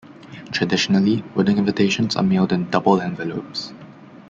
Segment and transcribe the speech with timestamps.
[0.51, 3.71] Traditionally, wedding invitations are mailed in double envelopes.